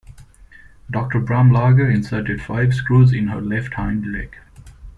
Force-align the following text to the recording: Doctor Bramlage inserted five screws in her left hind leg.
Doctor 0.89 1.19
Bramlage 1.19 1.93
inserted 1.93 2.41
five 2.41 2.73
screws 2.73 3.13
in 3.13 3.27
her 3.27 3.39
left 3.39 3.75
hind 3.75 4.11
leg. 4.11 4.35